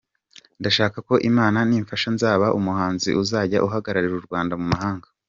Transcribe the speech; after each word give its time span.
Ndashaka 0.59 0.97
ko 1.07 1.13
Imana 1.29 1.59
nimfasha 1.69 2.07
nzaba 2.15 2.47
umuhanzi 2.59 3.09
uzajya 3.21 3.63
uhagararira 3.67 4.15
u 4.17 4.25
Rwanda 4.27 4.53
mu 4.61 4.67
mahanga. 4.73 5.07